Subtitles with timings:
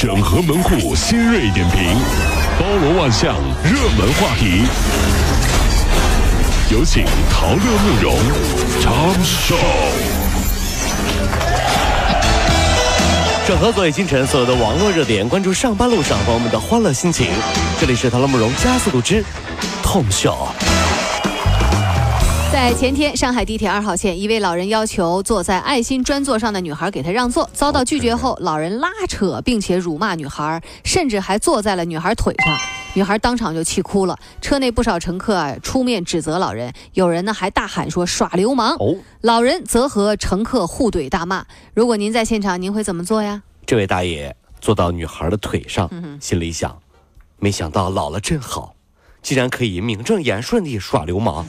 [0.00, 1.82] 整合门户新锐点评，
[2.56, 4.62] 包罗万象，热门话题。
[6.70, 8.14] 有请陶乐慕容
[8.80, 9.56] 长寿。
[13.44, 17.26] 整合昨夜今晨所有的网络热点，关注上班路上朋友们的欢乐心情。
[17.80, 19.24] 这里是陶乐慕容加速度之
[19.82, 20.32] 痛秀。
[22.60, 32.58] 在前天，上海地铁二号线，一位老人要求坐在爱心专座上的女孩给他让座，遭到拒绝后，老人拉扯并且辱骂女孩，甚至还坐在了女孩腿上，
[32.94, 34.18] 女孩当场就气哭了。
[34.40, 38.74] 车内不少乘客啊出面指责老人，有人呢还大喊说耍流氓。
[38.80, 41.46] 哦，老人则和乘客互怼大骂。
[41.74, 43.44] 如果您在现场，您会怎么做呀？
[43.66, 46.76] 这位大爷坐到女孩的腿上，嗯心里想：
[47.38, 48.74] 没想到老了真好，
[49.22, 51.46] 竟然可以名正言顺地耍流氓。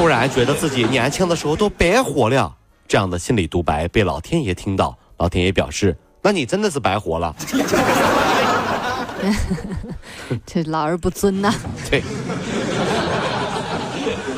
[0.00, 2.50] 忽然觉得自己年轻的时候都白活了，
[2.88, 7.36] 这样的心理独白被老天爷听到，老天爷表示：那你真的是白活了。
[10.46, 11.52] 这老而不尊呐、
[11.90, 12.02] 对，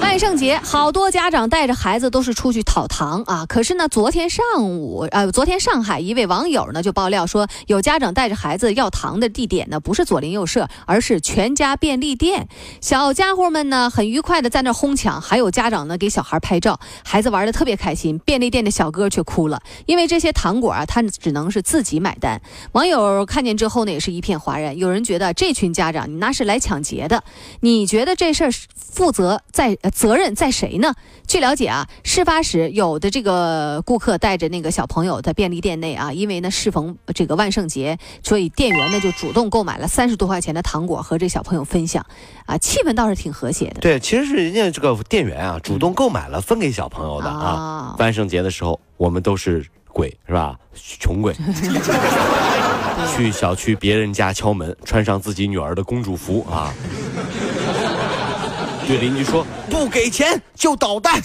[0.02, 3.46] 万圣节，好多家长带着孩子都是出去讨糖啊。
[3.46, 12.48] 可是呢，昨天上午，呃，昨天上海一位网友呢就爆料说，有家长带着孩子要糖的地点呢不是左邻右舍，而是全家便利店。
[12.80, 18.18] 小家伙们呢很愉快的在那哄抢，还有家长呢给小孩拍照，孩子玩的特别开心。
[18.18, 22.42] 便利店的小哥却哭了，因为这些糖果啊，他只能是自己买单。
[22.72, 24.76] 网友看见之后呢，也是一片哗然。
[24.76, 27.22] 有人觉得这群家长你那是来抢劫的，
[27.60, 30.94] 你觉得这事儿负责在、呃、责任在谁呢？
[31.28, 42.04] 据了解啊，事发时有的这个顾客带着那个小朋友在便利店内啊，因为呢适逢这个万圣节，所以店员呢就主动购买了三十多块钱的糖果和这小朋友分享，
[42.46, 43.80] 啊，气氛倒是挺和谐的。
[43.80, 47.46] 对，其实是人家这个店员啊，主动购买了分给小朋友的啊。
[47.46, 50.58] 啊万圣节的时候，我们都是鬼是吧？
[50.98, 51.34] 穷鬼，
[53.14, 56.72] 去小区别人家敲门，穿上自己女儿的公主服啊，
[58.92, 61.18] 对邻居说 不给钱就捣蛋，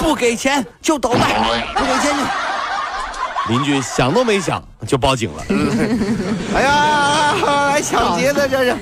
[0.00, 1.28] 不给钱就捣蛋，
[1.74, 3.52] 不给钱就。
[3.52, 5.44] 邻居想都没想就报警了。
[6.56, 7.34] 哎呀，
[7.68, 8.74] 来抢劫的这是。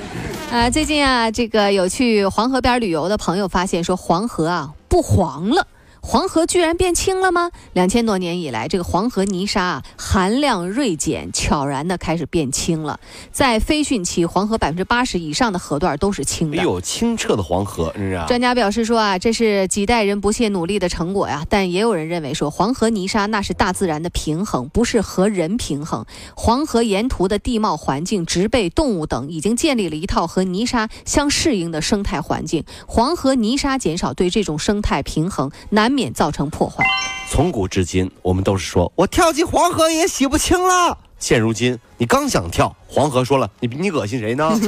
[0.53, 5.67] 啊，最近啊，这个有去黄河边旅游的朋友发现说，黄河啊不黄了。
[6.05, 7.53] 黄河居然变清了吗？
[7.73, 12.99] 两千多年以来，这个黄河泥沙啊含量锐减，悄然的开始变清了。
[13.31, 16.59] 在非汛期，黄河百分之八十以上的河段都是清的。
[16.59, 18.27] 哎呦，清澈的黄河，是啊。
[18.27, 21.47] 专家表示说啊，这是几代人不懈努力的成果呀。
[21.49, 26.05] 但也有人认为说，黄河泥沙那是大自然的平衡，不是和人平衡。
[26.35, 32.65] 黄河沿途的地貌环境、植被、动物等，已经建立了一套和泥沙相适应的生态环境。
[32.89, 36.85] 黄河泥沙减少，对这种生态平衡难免造成破坏。
[37.31, 40.99] 从古至今，我们都是说我跳进黄河也洗不清了。
[41.19, 44.51] 现如今，你刚想跳，黄河说了，你你恶心谁呢？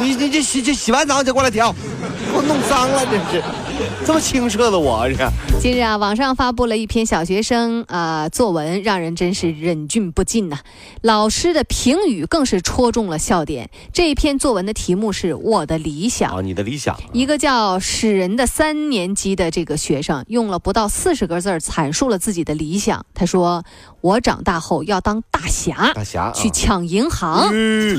[0.00, 3.42] 你你这洗这洗完澡再过来跳，给我弄脏了，真是
[4.04, 5.30] 这么清澈的我这。
[5.60, 10.58] 近日啊，网上发布了一篇小学生啊、呃作文，让人真是忍俊不禁呐、
[11.02, 13.70] 老师的评语更是戳中了笑点。
[13.92, 16.36] 这一篇作文的题目是我的理想。
[16.36, 23.04] 啊，你的理想一个叫史仁的三年级的这个学生，用了不到四十个字儿阐述了自己的理想。
[23.14, 23.64] 他说
[24.00, 27.98] ：“我长大后要当大侠，大侠啊去抢银行，嗯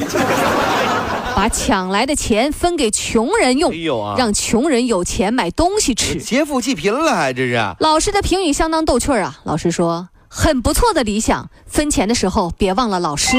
[1.35, 7.75] 把抢来的钱分给穷人用哎，呦啊，让穷人有钱买东西吃。”劫富济贫了，还这是。
[7.79, 9.39] 老师的评语相当逗趣儿啊！
[9.44, 13.38] 老师说：“很不错的理想，分钱的时候别忘了老师。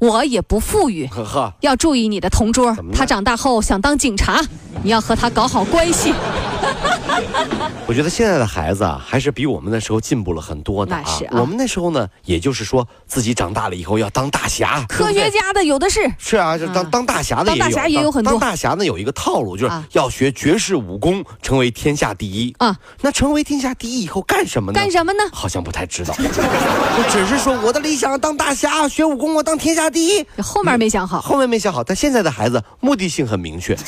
[0.00, 4.42] 我也不富裕，呵呵，要注意你的同桌他长大后想当警察，
[4.82, 6.12] 你要和他搞好关系。”
[7.86, 11.04] 我觉得现在的孩子啊，还是比我们那时候进步了很多的啊。
[11.32, 16.00] 我们那时候呢，也就是说自己长大了以后要当大侠，科学家的有的是。
[16.18, 22.76] 是啊，就当、嗯当大侠的也有，当大侠也有很多当大侠呢有一个套路，就是啊要学绝世武功，成为天下第一啊。
[23.00, 24.78] 那成为天下第一以后干什么呢？
[24.78, 25.22] 干什么呢？
[25.32, 30.26] 好像不太知道， 就只是说我的理想当大侠，学武功，我当天下第一。
[30.42, 31.20] 后面没想好。
[31.20, 33.76] 后面没想好，但现在的孩子目的性很明确。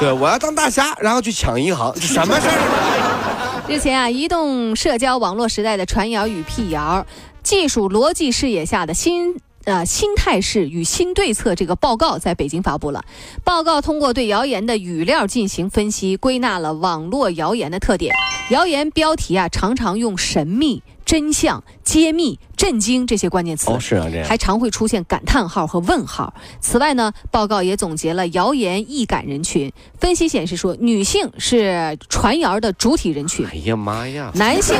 [0.00, 3.62] 对，我要当大侠，然后去抢银行，这 什么事儿？
[3.68, 7.06] 日前啊，移动社交网络时代的传谣与辟谣，
[7.42, 9.36] 技术逻辑视野下的新。
[9.64, 13.04] 呃，新态势与新对策这个报告在北京发布了。
[13.44, 18.14] 报告通过对谣言的语料进行分析，归纳了网络谣言的特点。
[18.48, 23.68] 谣言标题啊，常常用神秘、真相、揭秘、震惊这些关键词。
[23.68, 24.28] 哦，是啊，这样。
[24.28, 26.32] 还常会出现感叹号和问号。
[26.60, 29.72] 此外呢，报告也总结了谣言易感人群。
[29.98, 33.44] 分析显示说，女性是传谣的主体人群。
[33.44, 34.30] 哎呀妈呀！
[34.36, 34.76] 男性，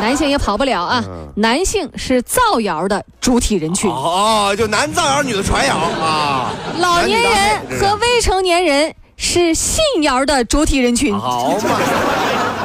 [0.00, 1.04] 男性也跑不了啊。
[1.36, 3.88] 男性是造谣的主体人群。
[3.88, 6.52] 哦，就男造谣，女的传谣啊。
[6.80, 11.16] 老年人和未成年人是信谣的主体人群。
[11.16, 11.78] 好嘛。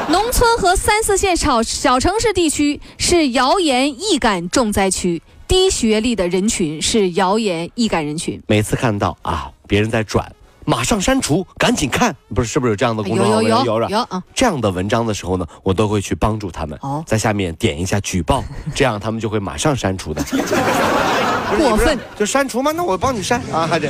[0.09, 8.41] 农村和三四线小小城市地区是谣言易感重灾区，低学历的人群是谣言易感人群。
[8.47, 10.29] 每次看到啊，别人在转，
[10.65, 13.41] 马上删除，赶紧看，不是是不是有这样的公众号？
[13.41, 14.21] 有有有有啊！
[14.35, 18.43] 这样的文章的时候呢，我都会去帮助他们，在下面点一下举报，
[18.75, 20.23] 这样他们就会马上删除的。
[21.57, 22.71] 过分就删除吗？
[22.71, 23.89] 那我帮你删啊，还得。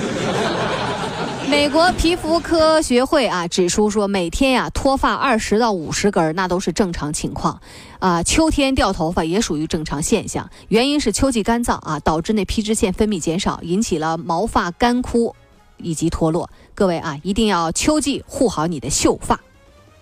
[1.50, 7.62] 美国皮肤科学会啊指出说，每天呀脱发二十到五十根那都是正常情况，
[8.00, 10.50] 啊秋天掉头发也属于正常现象。
[10.70, 15.36] 原因是秋季干燥啊，导致那皮脂腺分泌减少，引起了毛发干枯
[15.78, 16.50] 以及脱落。
[16.74, 19.40] 各位啊，一定要秋季护好你的秀发。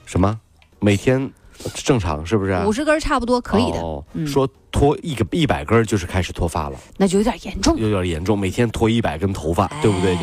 [0.05, 0.39] 什么？
[0.79, 1.31] 每天
[1.75, 2.59] 正常是不是？
[2.65, 3.79] 五十根差不多可以的。
[3.79, 7.77] 哦，说脱一个一百根就是开始脱发了，那就有点严重。
[7.77, 10.15] 有点严重，每天脱一百根头发，对不对？
[10.15, 10.21] 就。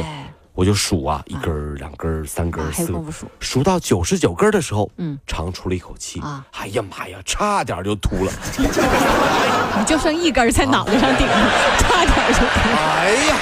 [0.58, 2.92] 我就数啊，一根儿、两根儿、三根儿、四，
[3.38, 6.44] 数到九十九根的时候，嗯，长出了一口气啊！
[6.50, 8.32] 哎呀妈呀，差点就秃了，
[9.78, 11.32] 你就剩一根在脑袋上顶着，
[11.78, 12.76] 差点就秃了。
[12.76, 13.36] 哎呀，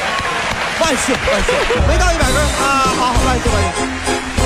[0.79, 1.55] 万幸万幸，
[1.89, 2.85] 没到一百根啊！
[2.99, 4.46] 好，万幸万幸。